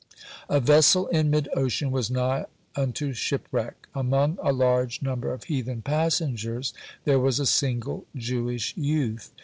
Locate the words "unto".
2.75-3.13